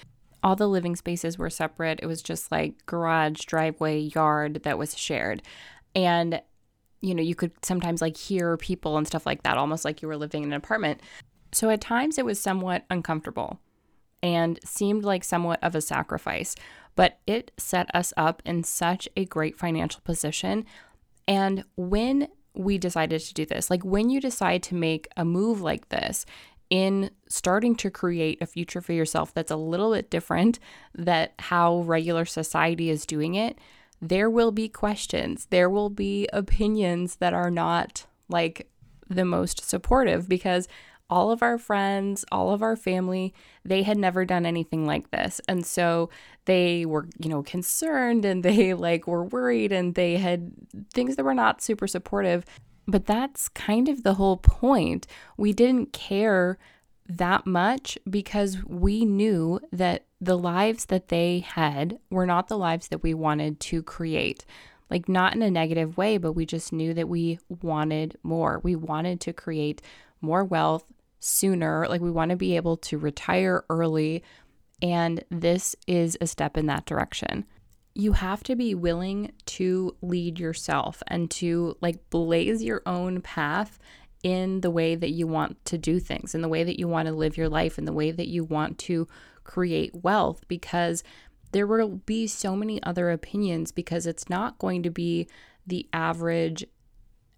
All 0.43 0.55
the 0.55 0.67
living 0.67 0.95
spaces 0.95 1.37
were 1.37 1.49
separate. 1.49 1.99
It 2.01 2.07
was 2.07 2.21
just 2.21 2.51
like 2.51 2.85
garage, 2.85 3.45
driveway, 3.45 3.99
yard 3.99 4.61
that 4.63 4.77
was 4.77 4.97
shared. 4.97 5.43
And 5.93 6.41
you 7.01 7.15
know, 7.15 7.23
you 7.23 7.33
could 7.33 7.51
sometimes 7.65 8.01
like 8.01 8.15
hear 8.15 8.57
people 8.57 8.97
and 8.97 9.07
stuff 9.07 9.25
like 9.25 9.43
that, 9.43 9.57
almost 9.57 9.83
like 9.83 10.01
you 10.01 10.07
were 10.07 10.17
living 10.17 10.43
in 10.43 10.49
an 10.49 10.57
apartment. 10.57 11.01
So 11.51 11.69
at 11.69 11.81
times 11.81 12.17
it 12.17 12.25
was 12.25 12.39
somewhat 12.39 12.85
uncomfortable 12.89 13.59
and 14.23 14.59
seemed 14.63 15.03
like 15.03 15.23
somewhat 15.23 15.59
of 15.63 15.75
a 15.75 15.81
sacrifice, 15.81 16.55
but 16.95 17.19
it 17.25 17.51
set 17.57 17.93
us 17.95 18.13
up 18.17 18.41
in 18.45 18.63
such 18.63 19.07
a 19.15 19.25
great 19.25 19.57
financial 19.57 20.01
position. 20.03 20.65
And 21.27 21.63
when 21.75 22.27
we 22.53 22.77
decided 22.77 23.21
to 23.21 23.33
do 23.33 23.45
this, 23.45 23.69
like 23.69 23.83
when 23.83 24.09
you 24.09 24.19
decide 24.19 24.63
to 24.63 24.75
make 24.75 25.07
a 25.15 25.25
move 25.25 25.61
like 25.61 25.89
this, 25.89 26.25
in 26.69 27.11
starting 27.27 27.75
to 27.75 27.91
create 27.91 28.41
a 28.41 28.45
future 28.45 28.79
for 28.79 28.93
yourself 28.93 29.33
that's 29.33 29.51
a 29.51 29.57
little 29.57 29.91
bit 29.91 30.09
different 30.09 30.57
that 30.95 31.33
how 31.37 31.81
regular 31.81 32.23
society 32.23 32.89
is 32.89 33.05
doing 33.05 33.35
it 33.35 33.57
there 34.01 34.29
will 34.29 34.51
be 34.51 34.67
questions. 34.67 35.47
There 35.51 35.69
will 35.69 35.89
be 35.89 36.27
opinions 36.33 37.17
that 37.17 37.33
are 37.33 37.51
not 37.51 38.07
like 38.27 38.67
the 39.07 39.25
most 39.25 39.63
supportive 39.63 40.27
because 40.27 40.67
all 41.11 41.29
of 41.29 41.43
our 41.43 41.57
friends, 41.57 42.23
all 42.31 42.51
of 42.51 42.63
our 42.63 42.77
family, 42.77 43.33
they 43.65 43.83
had 43.83 43.97
never 43.97 44.23
done 44.23 44.45
anything 44.45 44.85
like 44.85 45.11
this. 45.11 45.41
And 45.47 45.65
so 45.65 46.09
they 46.45 46.85
were, 46.85 47.07
you 47.19 47.29
know, 47.29 47.43
concerned 47.43 48.23
and 48.23 48.41
they 48.43 48.73
like 48.73 49.05
were 49.05 49.25
worried 49.25 49.73
and 49.73 49.93
they 49.93 50.17
had 50.17 50.51
things 50.93 51.17
that 51.17 51.25
were 51.25 51.33
not 51.33 51.61
super 51.61 51.85
supportive. 51.85 52.45
But 52.87 53.05
that's 53.05 53.49
kind 53.49 53.89
of 53.89 54.03
the 54.03 54.15
whole 54.15 54.37
point. 54.37 55.05
We 55.37 55.53
didn't 55.53 55.93
care 55.93 56.57
that 57.07 57.45
much 57.45 57.97
because 58.09 58.63
we 58.65 59.03
knew 59.03 59.59
that 59.71 60.05
the 60.21 60.37
lives 60.37 60.85
that 60.85 61.09
they 61.09 61.39
had 61.39 61.99
were 62.09 62.25
not 62.25 62.47
the 62.47 62.57
lives 62.57 62.87
that 62.87 63.03
we 63.03 63.13
wanted 63.13 63.59
to 63.59 63.83
create. 63.83 64.45
Like, 64.89 65.07
not 65.07 65.35
in 65.35 65.41
a 65.41 65.49
negative 65.49 65.97
way, 65.97 66.17
but 66.17 66.33
we 66.33 66.45
just 66.45 66.73
knew 66.73 66.93
that 66.93 67.07
we 67.07 67.39
wanted 67.61 68.17
more. 68.23 68.59
We 68.61 68.75
wanted 68.75 69.21
to 69.21 69.33
create 69.33 69.81
more 70.21 70.43
wealth 70.43 70.85
sooner. 71.21 71.87
Like, 71.87 72.01
we 72.01 72.11
want 72.11 72.31
to 72.31 72.37
be 72.37 72.57
able 72.57 72.75
to 72.75 72.97
retire 72.97 73.63
early. 73.69 74.23
And 74.81 75.23
this 75.29 75.77
is 75.87 76.17
a 76.19 76.27
step 76.27 76.57
in 76.57 76.65
that 76.65 76.85
direction. 76.85 77.45
you 77.93 78.13
have 78.13 78.43
to 78.43 78.55
be 78.55 78.73
willing 78.73 79.31
to 79.45 79.95
lead 80.01 80.39
yourself 80.39 81.03
and 81.07 81.29
to 81.29 81.75
like 81.81 82.09
blaze 82.09 82.63
your 82.63 82.81
own 82.85 83.21
path 83.21 83.79
in 84.23 84.61
the 84.61 84.71
way 84.71 84.95
that 84.95 85.09
you 85.09 85.27
want 85.27 85.63
to 85.65 85.77
do 85.77 85.99
things, 85.99 86.33
in 86.35 86.41
the 86.41 86.47
way 86.47 86.63
that 86.63 86.79
you 86.79 86.87
want 86.87 87.07
to 87.07 87.13
live 87.13 87.37
your 87.37 87.49
life, 87.49 87.77
in 87.77 87.85
the 87.85 87.93
way 87.93 88.11
that 88.11 88.27
you 88.27 88.43
want 88.43 88.77
to 88.77 89.07
create 89.43 89.93
wealth, 89.95 90.47
because 90.47 91.03
there 91.51 91.67
will 91.67 91.89
be 91.89 92.27
so 92.27 92.55
many 92.55 92.81
other 92.83 93.09
opinions 93.09 93.71
because 93.71 94.05
it's 94.05 94.29
not 94.29 94.57
going 94.59 94.83
to 94.83 94.89
be 94.89 95.27
the 95.67 95.87
average 95.91 96.63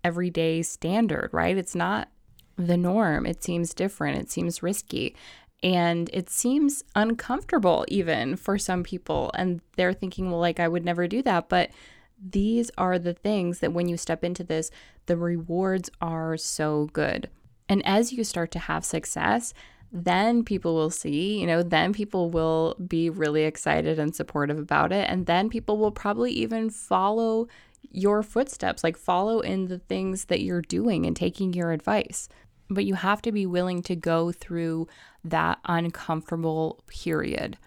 everyday 0.04 0.62
standard, 0.62 1.30
right? 1.32 1.58
It's 1.58 1.74
not 1.74 2.10
the 2.58 2.78
norm. 2.78 3.26
It 3.26 3.44
seems 3.44 3.74
different. 3.74 4.20
It 4.20 4.32
seems 4.32 4.64
risky. 4.64 5.16
And 5.62 6.10
it 6.12 6.30
seems 6.30 6.84
uncomfortable 6.96 7.86
even 7.88 8.36
for 8.36 8.58
some 8.58 8.84
people. 8.84 9.32
And 9.34 9.62
they're 9.78 9.94
thinking, 9.94 10.30
well, 10.30 10.40
like, 10.40 10.60
I 10.60 10.68
would 10.68 10.84
never 10.84 11.08
do 11.08 11.22
that. 11.24 11.48
But 11.48 11.70
these 12.22 12.70
are 12.78 13.00
the 13.00 13.14
things 13.14 13.60
that 13.60 13.74
when 13.74 13.88
you 13.88 13.98
step 13.98 14.24
into 14.24 14.44
this, 14.44 14.72
the 15.06 15.18
rewards 15.18 15.90
are 16.02 16.38
so 16.38 16.90
good. 16.94 17.30
And 17.70 17.86
as 17.86 18.12
you 18.12 18.24
start 18.24 18.52
to 18.52 18.60
have 18.60 18.84
success, 18.84 19.54
then 19.92 20.44
people 20.44 20.74
will 20.74 20.90
see, 20.90 21.40
you 21.40 21.48
know, 21.48 21.62
then 21.62 21.94
people 21.94 22.30
will 22.30 22.76
be 22.88 23.10
really 23.10 23.44
excited 23.44 24.00
and 24.00 24.16
supportive 24.16 24.58
about 24.58 24.92
it. 24.92 25.08
And 25.10 25.28
then 25.28 25.50
people 25.50 25.78
will 25.78 25.92
probably 25.92 26.32
even 26.32 26.70
follow 26.70 27.48
your 27.92 28.24
footsteps, 28.24 28.84
like 28.84 28.98
follow 28.98 29.40
in 29.40 29.68
the 29.68 29.80
things 29.80 30.26
that 30.26 30.42
you're 30.42 30.62
doing 30.62 31.06
and 31.06 31.16
taking 31.16 31.54
your 31.54 31.72
advice. 31.72 32.28
But 32.70 32.86
you 32.86 32.96
have 32.96 33.22
to 33.24 33.32
be 33.32 33.46
willing 33.46 33.82
to 33.84 33.96
go 33.96 34.32
through 34.32 34.88
that 35.24 35.60
uncomfortable 35.66 36.84
period. 36.88 37.58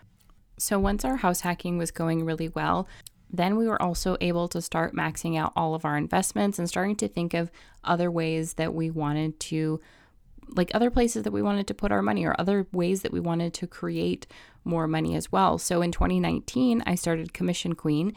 So 0.59 0.79
once 0.79 1.05
our 1.05 1.17
house 1.17 1.41
hacking 1.41 1.79
was 1.79 1.91
going 1.91 2.25
really 2.25 2.49
well, 2.49 2.89
then 3.31 3.57
we 3.57 3.69
were 3.69 3.81
also 3.81 4.17
able 4.21 4.49
to 4.49 4.63
start 4.63 4.95
maxing 4.95 5.37
out 5.39 5.53
all 5.55 5.75
of 5.75 5.85
our 5.85 5.97
investments 5.97 6.59
and 6.59 6.69
starting 6.69 6.97
to 6.97 7.09
think 7.09 7.35
of 7.35 7.51
other 7.85 8.11
ways 8.11 8.55
that 8.55 8.73
we 8.73 8.91
wanted 8.91 9.39
to 9.41 9.81
like 10.55 10.71
other 10.75 10.91
places 10.91 11.25
that 11.25 11.33
we 11.33 11.43
wanted 11.43 11.67
to 11.67 11.75
put 11.75 11.91
our 11.91 12.03
money 12.03 12.25
or 12.25 12.35
other 12.39 12.67
ways 12.73 13.03
that 13.03 13.13
we 13.13 13.21
wanted 13.21 13.53
to 13.55 13.67
create 13.67 14.27
more 14.65 14.87
money 14.87 15.15
as 15.15 15.33
well. 15.33 15.59
So 15.59 15.83
in 15.83 15.93
2019, 15.93 16.83
I 16.87 16.95
started 16.95 17.35
Commission 17.35 17.75
Queen, 17.75 18.13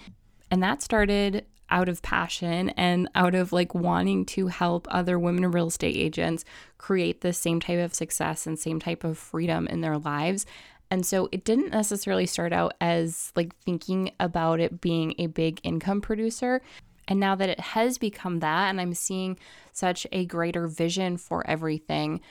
and 0.52 0.62
that 0.62 0.82
started 0.82 1.46
out 1.70 1.90
of 1.90 2.02
passion 2.02 2.70
and 2.70 3.10
out 3.16 3.36
of 3.36 3.52
like 3.52 3.74
wanting 3.74 4.26
to 4.26 4.48
help 4.48 4.88
other 4.90 5.18
women 5.18 5.50
real 5.52 5.68
estate 5.68 5.96
agents 5.96 6.46
create 6.78 7.22
the 7.22 7.34
same 7.34 7.60
type 7.60 7.80
of 7.80 7.94
success 7.94 8.48
and 8.48 8.58
same 8.58 8.80
type 8.80 9.04
of 9.04 9.18
freedom 9.18 9.68
in 9.68 9.82
their 9.82 9.98
lives. 9.98 10.46
And 10.92 11.06
so 11.06 11.30
it 11.32 11.44
didn't 11.44 11.72
necessarily 11.72 12.26
start 12.26 12.52
out 12.52 12.74
as 12.82 13.32
like 13.36 13.56
thinking 13.58 14.12
about 14.20 14.60
it 14.60 14.82
being 14.82 15.14
a 15.20 15.28
big 15.28 15.60
income 15.64 16.02
producer. 16.02 16.62
And 17.08 17.20
now 17.20 17.36
that 17.36 17.50
it 17.50 17.60
has 17.60 17.98
become 17.98 18.40
that, 18.40 18.70
and 18.70 18.80
I'm 18.80 18.94
seeing 18.94 19.38
such 19.72 20.06
a 20.12 20.26
greater 20.26 20.68
vision 20.68 21.18
for 21.18 21.46
everything, 21.48 22.22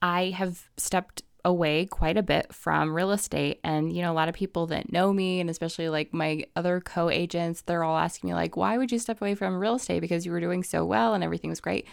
I 0.00 0.26
have 0.36 0.68
stepped 0.76 1.22
away 1.48 1.86
quite 1.86 2.16
a 2.16 2.22
bit 2.22 2.54
from 2.54 2.94
real 2.94 3.10
estate. 3.10 3.58
And, 3.64 3.92
you 3.92 4.02
know, 4.02 4.12
a 4.12 4.14
lot 4.14 4.28
of 4.28 4.34
people 4.34 4.66
that 4.66 4.92
know 4.92 5.12
me, 5.12 5.40
and 5.40 5.50
especially 5.50 5.88
like 5.88 6.12
my 6.12 6.44
other 6.54 6.80
co 6.80 7.10
agents, 7.10 7.62
they're 7.62 7.82
all 7.82 7.98
asking 7.98 8.30
me, 8.30 8.34
like, 8.34 8.56
why 8.56 8.78
would 8.78 8.92
you 8.92 8.98
step 8.98 9.20
away 9.20 9.34
from 9.34 9.58
real 9.58 9.76
estate? 9.76 10.00
Because 10.00 10.26
you 10.26 10.32
were 10.32 10.40
doing 10.40 10.62
so 10.62 10.84
well 10.84 11.14
and 11.14 11.24
everything 11.24 11.50
was 11.50 11.60
great. 11.60 11.86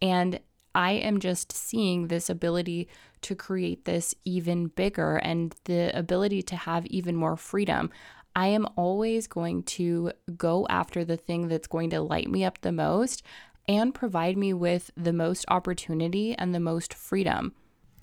And 0.00 0.40
I 0.74 0.92
am 0.92 1.20
just 1.20 1.52
seeing 1.52 2.08
this 2.08 2.30
ability 2.30 2.88
to 3.22 3.34
create 3.34 3.84
this 3.84 4.14
even 4.24 4.68
bigger 4.68 5.16
and 5.18 5.54
the 5.64 5.96
ability 5.96 6.42
to 6.44 6.56
have 6.56 6.86
even 6.86 7.14
more 7.14 7.36
freedom. 7.36 7.90
I 8.34 8.46
am 8.46 8.66
always 8.76 9.26
going 9.26 9.64
to 9.64 10.12
go 10.36 10.66
after 10.70 11.04
the 11.04 11.18
thing 11.18 11.48
that's 11.48 11.68
going 11.68 11.90
to 11.90 12.00
light 12.00 12.30
me 12.30 12.44
up 12.44 12.62
the 12.62 12.72
most 12.72 13.22
and 13.68 13.94
provide 13.94 14.36
me 14.36 14.52
with 14.54 14.90
the 14.96 15.12
most 15.12 15.44
opportunity 15.48 16.34
and 16.34 16.54
the 16.54 16.60
most 16.60 16.94
freedom. 16.94 17.54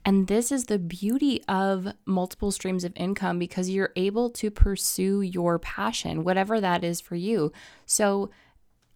And 0.06 0.28
this 0.28 0.52
is 0.52 0.66
the 0.66 0.80
beauty 0.80 1.44
of 1.48 1.88
multiple 2.06 2.52
streams 2.52 2.84
of 2.84 2.94
income 2.96 3.38
because 3.38 3.70
you're 3.70 3.92
able 3.96 4.30
to 4.32 4.50
pursue 4.50 5.22
your 5.22 5.60
passion, 5.60 6.24
whatever 6.24 6.62
that 6.62 6.84
is 6.84 7.02
for 7.02 7.16
you. 7.16 7.52
So, 7.86 8.30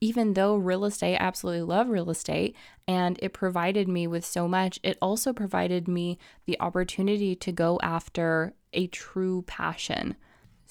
even 0.01 0.33
though 0.33 0.55
real 0.57 0.83
estate, 0.83 1.15
I 1.15 1.23
absolutely 1.23 1.61
love 1.61 1.87
real 1.87 2.09
estate 2.09 2.57
and 2.89 3.17
it 3.21 3.31
provided 3.31 3.87
me 3.87 4.05
with 4.05 4.25
so 4.25 4.49
much, 4.49 4.77
it 4.83 4.97
also 5.01 5.31
provided 5.31 5.87
me 5.87 6.17
the 6.45 6.59
opportunity 6.59 7.35
to 7.35 7.51
go 7.53 7.79
after 7.81 8.53
a 8.73 8.87
true 8.87 9.43
passion. 9.43 10.17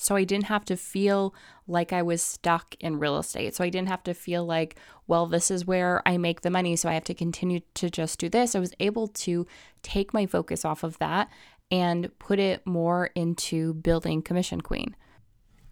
So 0.02 0.16
I 0.16 0.24
didn't 0.24 0.46
have 0.46 0.64
to 0.66 0.76
feel 0.76 1.34
like 1.66 1.92
I 1.92 2.02
was 2.02 2.22
stuck 2.22 2.74
in 2.80 2.98
real 2.98 3.18
estate. 3.18 3.54
So 3.54 3.64
I 3.64 3.68
didn't 3.70 3.88
have 3.88 4.02
to 4.04 4.14
feel 4.14 4.44
like, 4.44 4.76
well, 5.06 5.26
this 5.26 5.50
is 5.50 5.66
where 5.66 6.02
I 6.06 6.18
make 6.18 6.40
the 6.40 6.50
money. 6.50 6.76
So 6.76 6.88
I 6.88 6.94
have 6.94 7.04
to 7.04 7.14
continue 7.14 7.60
to 7.74 7.88
just 7.88 8.18
do 8.18 8.28
this. 8.28 8.54
I 8.54 8.60
was 8.60 8.74
able 8.80 9.08
to 9.08 9.46
take 9.82 10.12
my 10.12 10.26
focus 10.26 10.64
off 10.64 10.82
of 10.82 10.98
that 10.98 11.28
and 11.70 12.10
put 12.18 12.38
it 12.38 12.66
more 12.66 13.10
into 13.14 13.74
building 13.74 14.22
Commission 14.22 14.60
Queen. 14.60 14.94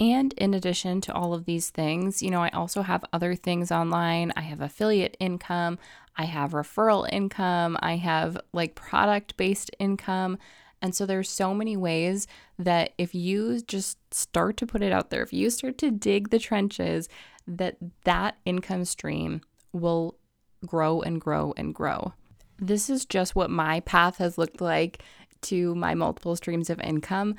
And 0.00 0.32
in 0.34 0.54
addition 0.54 1.02
to 1.02 1.12
all 1.12 1.34
of 1.34 1.44
these 1.44 1.68
things, 1.68 2.22
you 2.22 2.30
know, 2.30 2.42
I 2.42 2.48
also 2.50 2.80
have 2.80 3.04
other 3.12 3.34
things 3.34 3.70
online. 3.70 4.32
I 4.34 4.40
have 4.40 4.62
affiliate 4.62 5.14
income, 5.20 5.78
I 6.16 6.24
have 6.24 6.52
referral 6.52 7.06
income, 7.12 7.76
I 7.82 7.96
have 7.96 8.38
like 8.54 8.74
product 8.74 9.36
based 9.36 9.70
income. 9.78 10.38
And 10.82 10.94
so 10.94 11.04
there's 11.04 11.28
so 11.28 11.54
many 11.54 11.76
ways 11.76 12.26
that 12.58 12.92
if 12.96 13.14
you 13.14 13.60
just 13.60 13.98
start 14.12 14.56
to 14.58 14.66
put 14.66 14.82
it 14.82 14.92
out 14.92 15.10
there, 15.10 15.22
if 15.22 15.32
you 15.32 15.50
start 15.50 15.78
to 15.78 15.90
dig 15.90 16.30
the 16.30 16.38
trenches, 16.38 17.08
that 17.46 17.76
that 18.04 18.36
income 18.44 18.84
stream 18.84 19.42
will 19.72 20.16
grow 20.64 21.00
and 21.00 21.20
grow 21.20 21.52
and 21.56 21.74
grow. 21.74 22.14
This 22.58 22.90
is 22.90 23.04
just 23.04 23.34
what 23.34 23.50
my 23.50 23.80
path 23.80 24.18
has 24.18 24.38
looked 24.38 24.60
like 24.60 25.02
to 25.42 25.74
my 25.74 25.94
multiple 25.94 26.36
streams 26.36 26.70
of 26.70 26.80
income 26.80 27.34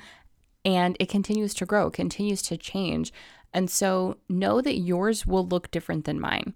and 0.64 0.96
it 1.00 1.10
continues 1.10 1.54
to 1.56 1.66
grow, 1.66 1.90
continues 1.90 2.42
to 2.44 2.58
change. 2.58 3.12
And 3.54 3.70
so 3.70 4.18
know 4.30 4.62
that 4.62 4.78
yours 4.78 5.26
will 5.26 5.46
look 5.46 5.72
different 5.72 6.06
than 6.06 6.20
mine. 6.20 6.54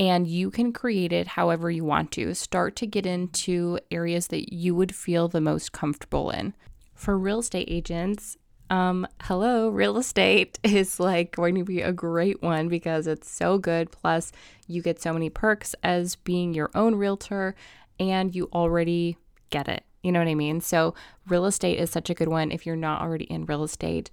And 0.00 0.28
you 0.28 0.50
can 0.50 0.72
create 0.72 1.12
it 1.12 1.26
however 1.26 1.70
you 1.70 1.84
want 1.84 2.12
to. 2.12 2.34
Start 2.34 2.76
to 2.76 2.86
get 2.86 3.04
into 3.04 3.78
areas 3.90 4.28
that 4.28 4.52
you 4.52 4.74
would 4.74 4.94
feel 4.94 5.28
the 5.28 5.40
most 5.40 5.72
comfortable 5.72 6.30
in. 6.30 6.54
For 6.94 7.18
real 7.18 7.40
estate 7.40 7.68
agents, 7.68 8.36
um, 8.70 9.06
hello, 9.22 9.68
real 9.68 9.96
estate 9.96 10.58
is 10.64 11.00
like 11.00 11.34
going 11.34 11.54
to 11.56 11.64
be 11.64 11.80
a 11.80 11.92
great 11.92 12.42
one 12.42 12.68
because 12.68 13.06
it's 13.06 13.30
so 13.30 13.58
good. 13.58 13.90
Plus, 13.90 14.32
you 14.66 14.82
get 14.82 15.00
so 15.00 15.12
many 15.12 15.30
perks 15.30 15.74
as 15.82 16.16
being 16.16 16.54
your 16.54 16.70
own 16.74 16.94
realtor, 16.94 17.54
and 17.98 18.34
you 18.34 18.48
already 18.52 19.16
get 19.50 19.68
it. 19.68 19.84
You 20.02 20.12
know 20.12 20.20
what 20.20 20.28
I 20.28 20.34
mean? 20.34 20.60
So, 20.60 20.94
real 21.26 21.46
estate 21.46 21.78
is 21.78 21.90
such 21.90 22.10
a 22.10 22.14
good 22.14 22.28
one. 22.28 22.52
If 22.52 22.66
you're 22.66 22.76
not 22.76 23.02
already 23.02 23.24
in 23.24 23.46
real 23.46 23.64
estate, 23.64 24.10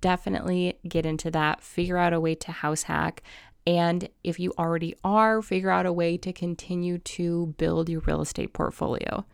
definitely 0.00 0.78
get 0.88 1.06
into 1.06 1.30
that. 1.30 1.62
Figure 1.62 1.98
out 1.98 2.12
a 2.12 2.20
way 2.20 2.34
to 2.34 2.52
house 2.52 2.84
hack. 2.84 3.22
And 3.66 4.08
if 4.22 4.38
you 4.38 4.52
already 4.58 4.94
are, 5.02 5.40
figure 5.40 5.70
out 5.70 5.86
a 5.86 5.92
way 5.92 6.16
to 6.18 6.32
continue 6.32 6.98
to 6.98 7.54
build 7.56 7.88
your 7.88 8.00
real 8.00 8.20
estate 8.20 8.52
portfolio. 8.52 9.24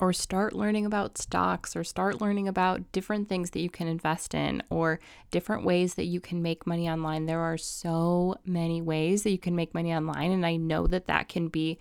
Or 0.00 0.12
start 0.12 0.52
learning 0.52 0.86
about 0.86 1.18
stocks, 1.18 1.74
or 1.74 1.84
start 1.84 2.20
learning 2.20 2.48
about 2.48 2.92
different 2.92 3.28
things 3.28 3.50
that 3.50 3.60
you 3.60 3.70
can 3.70 3.86
invest 3.88 4.34
in, 4.34 4.62
or 4.68 5.00
different 5.30 5.64
ways 5.64 5.94
that 5.94 6.06
you 6.06 6.20
can 6.20 6.42
make 6.42 6.66
money 6.66 6.88
online. 6.88 7.26
There 7.26 7.40
are 7.40 7.56
so 7.56 8.36
many 8.44 8.82
ways 8.82 9.22
that 9.22 9.30
you 9.30 9.38
can 9.38 9.54
make 9.54 9.72
money 9.72 9.94
online. 9.94 10.32
And 10.32 10.44
I 10.44 10.56
know 10.56 10.86
that 10.88 11.06
that 11.06 11.28
can 11.28 11.48
be 11.48 11.78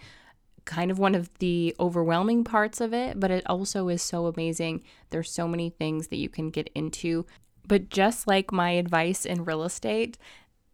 kind 0.66 0.92
of 0.92 1.00
one 1.00 1.16
of 1.16 1.30
the 1.40 1.76
overwhelming 1.80 2.44
parts 2.44 2.80
of 2.80 2.94
it, 2.94 3.20
but 3.20 3.32
it 3.32 3.44
also 3.48 3.90
is 3.90 4.02
so 4.02 4.28
amazing. 4.28 4.84
There's 5.10 5.32
so 5.32 5.48
many 5.48 5.70
things 5.70 6.08
that 6.08 6.18
you 6.18 6.30
can 6.30 6.50
get 6.50 6.70
into. 6.74 7.26
But 7.68 7.90
just 7.90 8.28
like 8.28 8.52
my 8.52 8.72
advice 8.72 9.26
in 9.26 9.46
real 9.46 9.64
estate, 9.64 10.18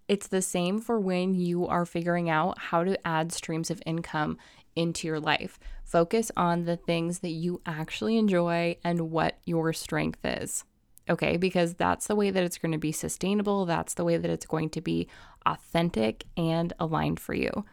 it's 0.09 0.27
the 0.27 0.41
same 0.41 0.81
for 0.81 0.99
when 0.99 1.35
you 1.35 1.67
are 1.67 1.85
figuring 1.85 2.29
out 2.29 2.57
how 2.57 2.83
to 2.83 3.07
add 3.07 3.31
streams 3.31 3.69
of 3.71 3.81
income 3.85 4.37
into 4.75 5.07
your 5.07 5.19
life. 5.19 5.59
Focus 5.85 6.31
on 6.35 6.65
the 6.65 6.77
things 6.77 7.19
that 7.19 7.29
you 7.29 7.61
actually 7.65 8.17
enjoy 8.17 8.75
and 8.83 9.11
what 9.11 9.37
your 9.45 9.71
strength 9.71 10.19
is. 10.23 10.65
Okay, 11.09 11.37
because 11.37 11.75
that's 11.75 12.07
the 12.07 12.15
way 12.15 12.29
that 12.29 12.43
it's 12.43 12.57
going 12.57 12.71
to 12.71 12.77
be 12.77 12.91
sustainable. 12.91 13.65
That's 13.65 13.93
the 13.93 14.03
way 14.03 14.17
that 14.17 14.29
it's 14.29 14.45
going 14.45 14.69
to 14.71 14.81
be 14.81 15.07
authentic 15.45 16.25
and 16.35 16.73
aligned 16.79 17.19
for 17.19 17.33
you. 17.33 17.65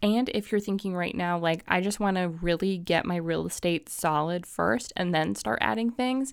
And 0.00 0.28
if 0.28 0.52
you're 0.52 0.60
thinking 0.60 0.94
right 0.94 1.14
now, 1.14 1.38
like, 1.38 1.64
I 1.66 1.80
just 1.80 1.98
want 1.98 2.16
to 2.18 2.28
really 2.28 2.78
get 2.78 3.04
my 3.04 3.16
real 3.16 3.46
estate 3.46 3.88
solid 3.88 4.46
first 4.46 4.92
and 4.96 5.12
then 5.12 5.34
start 5.34 5.58
adding 5.60 5.90
things, 5.90 6.32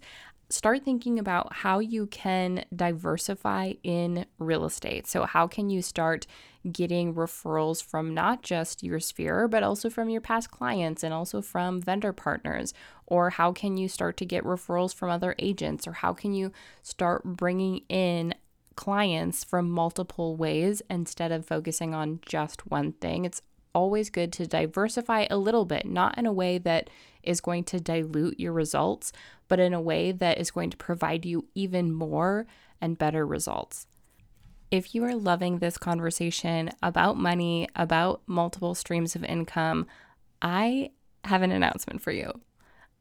start 0.50 0.84
thinking 0.84 1.20
about 1.20 1.54
how 1.54 1.80
you 1.80 2.08
can 2.08 2.66
diversify 2.76 3.74
in 3.84 4.26
real 4.38 4.66
estate. 4.66 5.08
So, 5.08 5.26
how 5.26 5.48
can 5.48 5.70
you 5.70 5.82
start 5.82 6.28
getting 6.72 7.14
referrals 7.14 7.84
from 7.84 8.14
not 8.14 8.42
just 8.42 8.84
your 8.84 9.00
sphere, 9.00 9.48
but 9.48 9.64
also 9.64 9.90
from 9.90 10.10
your 10.10 10.22
past 10.22 10.52
clients 10.52 11.04
and 11.04 11.14
also 11.14 11.42
from 11.42 11.82
vendor 11.82 12.14
partners? 12.14 12.74
Or 13.06 13.32
how 13.32 13.52
can 13.52 13.78
you 13.78 13.88
start 13.88 14.18
to 14.18 14.26
get 14.26 14.44
referrals 14.44 14.94
from 14.94 15.10
other 15.10 15.36
agents? 15.40 15.88
Or 15.88 15.94
how 15.94 16.14
can 16.14 16.34
you 16.34 16.52
start 16.82 17.24
bringing 17.24 17.82
in 17.90 18.34
clients 18.76 19.44
from 19.44 19.70
multiple 19.70 20.36
ways 20.36 20.82
instead 20.90 21.32
of 21.32 21.46
focusing 21.46 21.94
on 21.94 22.20
just 22.26 22.70
one 22.70 22.92
thing. 22.94 23.26
It's 23.26 23.42
always 23.74 24.10
good 24.10 24.32
to 24.34 24.48
diversify 24.48 25.28
a 25.30 25.38
little 25.38 25.66
bit, 25.66 25.86
not 25.86 26.18
in 26.18 26.26
a 26.26 26.34
way 26.34 26.58
that 26.60 26.90
is 27.26 27.42
going 27.42 27.64
to 27.66 27.80
dilute 27.80 28.40
your 28.40 28.54
results, 28.54 29.12
but 29.48 29.60
in 29.60 29.74
a 29.74 29.82
way 29.82 30.12
that 30.12 30.38
is 30.38 30.52
going 30.52 30.70
to 30.70 30.78
provide 30.78 31.26
you 31.26 31.46
even 31.56 31.92
more 31.92 32.46
and 32.82 32.98
better 32.98 33.26
results. 33.26 33.88
If 34.72 34.96
you 34.96 35.04
are 35.04 35.16
loving 35.16 35.60
this 35.60 35.78
conversation 35.78 36.72
about 36.82 37.18
money, 37.18 37.68
about 37.76 38.22
multiple 38.26 38.76
streams 38.76 39.16
of 39.16 39.24
income, 39.24 39.88
I 40.42 40.90
have 41.24 41.42
an 41.42 41.52
announcement 41.52 42.02
for 42.02 42.12
you. 42.12 42.42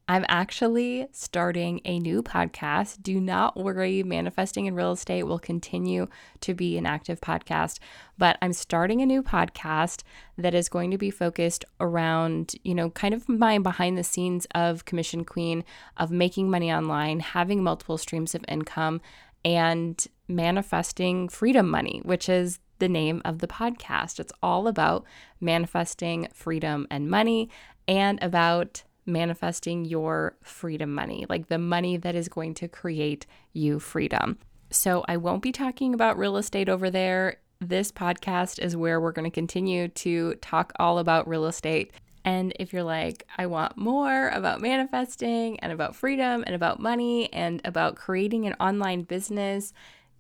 I'm 0.07 0.27
actually 0.29 1.07
starting 1.13 1.81
a 1.87 1.99
new 1.99 2.23
podcast. 2.23 3.03
Do 3.03 3.19
not 3.19 3.57
worry, 3.57 4.03
Manifesting 4.03 4.67
in 4.67 4.75
Real 4.75 4.93
Estate 4.93 5.23
will 5.23 5.39
continue 5.39 6.09
to 6.41 6.53
be 6.53 6.77
an 6.77 6.85
active 6.85 7.23
podcast, 7.23 7.79
but 8.19 8.37
I'm 8.43 8.53
starting 8.53 9.01
a 9.01 9.07
new 9.07 9.23
podcast 9.23 10.03
that 10.37 10.55
is 10.55 10.69
going 10.69 10.91
to 10.91 10.99
be 10.99 11.11
focused 11.11 11.65
around, 11.81 12.55
you 12.65 12.75
know, 12.75 12.91
kind 12.91 13.15
of 13.15 13.31
my 13.31 13.59
behind 13.59 13.97
the 13.97 14.05
scenes 14.05 14.47
of 14.55 14.85
Commission 14.85 15.25
Queen, 15.25 15.65
of 15.97 16.11
making 16.11 16.51
money 16.51 16.71
online, 16.71 17.21
having 17.21 17.63
multiple 17.63 17.97
streams 17.97 18.35
of 18.35 18.45
income, 18.47 19.01
and 19.43 20.07
manifesting 20.29 21.31
freedom 21.31 21.71
money, 21.71 22.03
which 22.05 22.29
is 22.29 22.59
the 22.79 22.91
name 22.91 23.23
of 23.25 23.39
the 23.39 23.49
podcast. 23.49 24.21
It's 24.21 24.33
all 24.43 24.69
about 24.69 25.07
manifesting 25.41 26.29
freedom 26.35 26.87
and 26.91 27.09
money 27.09 27.49
and 27.89 28.23
about 28.23 28.83
manifesting 29.07 29.85
your 29.85 30.37
freedom 30.43 30.95
money, 30.95 31.27
like 31.29 31.49
the 31.49 31.59
money 31.59 31.97
that 31.97 32.15
is 32.15 32.29
going 32.29 32.55
to 32.55 32.69
create 32.69 33.27
you 33.53 33.79
freedom. 33.79 34.39
So, 34.71 35.05
I 35.07 35.19
won't 35.19 35.43
be 35.43 35.53
talking 35.53 35.95
about 35.95 36.19
real 36.19 36.37
estate 36.37 36.69
over 36.69 36.91
there. 36.91 37.37
This 37.61 37.93
podcast 37.93 38.59
is 38.59 38.77
where 38.77 39.01
we're 39.01 39.13
going 39.13 39.31
to 39.31 39.35
continue 39.35 39.89
to 39.89 40.35
talk 40.37 40.73
all 40.79 40.99
about 40.99 41.29
real 41.29 41.47
estate. 41.47 41.93
And 42.25 42.55
if 42.59 42.73
you're 42.73 42.83
like, 42.83 43.27
I 43.37 43.47
want 43.47 43.77
more 43.77 44.29
about 44.31 44.61
manifesting 44.61 45.61
and 45.61 45.71
about 45.71 45.95
freedom 45.95 46.43
and 46.47 46.55
about 46.55 46.81
money 46.81 47.31
and 47.33 47.61
about 47.65 47.97
creating 47.97 48.47
an 48.47 48.55
online 48.55 49.03
business, 49.03 49.73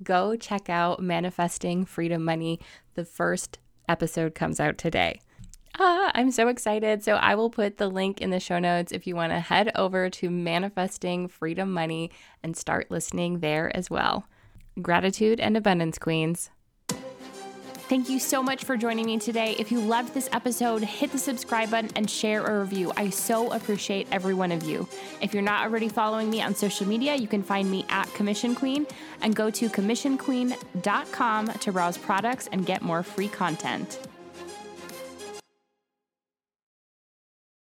go 0.03 0.37
check 0.37 0.69
out 0.69 1.01
Manifesting 1.03 1.85
Freedom 1.87 2.23
Money. 2.23 2.61
The 2.95 3.07
first 3.07 3.59
episode 3.89 4.35
comes 4.35 4.61
out 4.61 4.77
today. 4.77 5.21
Ah, 5.79 6.13
I'm 6.15 6.31
so 6.31 6.49
excited. 6.49 7.03
So 7.03 7.15
I 7.15 7.35
will 7.35 7.51
put 7.51 7.79
the 7.79 7.89
link 7.89 8.21
in 8.21 8.31
the 8.31 8.39
show 8.39 8.59
notes 8.59 8.93
if 8.93 9.07
you 9.07 9.17
want 9.17 9.33
to 9.33 9.41
head 9.41 9.73
over 9.75 10.09
to 10.09 10.31
Manifesting 10.31 11.27
Freedom 11.29 11.73
Money 11.73 12.11
and 12.43 12.57
start 12.57 12.91
listening 12.91 13.41
there 13.41 13.75
as 13.77 13.91
well. 13.91 14.27
Gratitude 14.81 15.41
and 15.41 15.57
abundance, 15.57 15.99
queens. 15.99 16.51
Thank 17.87 18.09
you 18.09 18.19
so 18.19 18.43
much 18.43 18.65
for 18.65 18.79
joining 18.79 19.05
me 19.05 19.19
today. 19.19 19.57
If 19.59 19.71
you 19.71 19.79
loved 19.79 20.15
this 20.15 20.29
episode, 20.33 20.83
hit 20.83 21.13
the 21.13 21.19
subscribe 21.19 21.71
button 21.71 21.91
and 21.97 22.09
share 22.09 22.43
a 22.43 22.61
review. 22.61 22.91
I 22.97 23.11
so 23.11 23.53
appreciate 23.53 24.09
every 24.11 24.33
one 24.33 24.53
of 24.53 24.63
you. 24.63 24.89
If 25.21 25.35
you're 25.35 25.43
not 25.43 25.65
already 25.65 25.91
following 25.91 26.31
me 26.31 26.41
on 26.41 26.55
social 26.55 26.89
media, 26.89 27.15
you 27.15 27.29
can 27.29 27.43
find 27.43 27.71
me 27.71 27.85
at 27.91 28.13
Commission 28.15 28.55
Queen 28.55 28.87
and 29.21 29.37
go 29.37 29.51
to 29.51 29.69
commissionqueen.com 29.69 31.47
to 31.47 31.73
browse 31.73 31.99
products 31.99 32.49
and 32.53 32.65
get 32.65 32.81
more 32.81 33.03
free 33.03 33.29
content. 33.29 33.99